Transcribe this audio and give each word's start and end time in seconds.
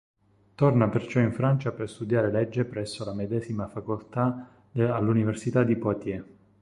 Torna 0.55 0.89
perciò 0.89 1.19
in 1.19 1.31
Francia 1.31 1.71
per 1.73 1.87
studiare 1.87 2.31
legge 2.31 2.65
presso 2.65 3.05
la 3.05 3.13
medesima 3.13 3.67
facoltà 3.67 4.49
all'Università 4.73 5.61
di 5.63 5.75
Poitiers. 5.75 6.25